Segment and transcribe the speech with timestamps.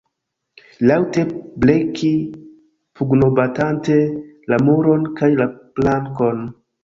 [0.91, 1.25] Laŭte
[1.65, 2.09] bleki
[3.01, 3.99] pugnobatante
[4.53, 5.47] la muron kaj la
[5.81, 6.43] plankon.